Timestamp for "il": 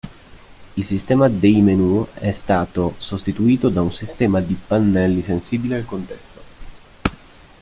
0.77-0.83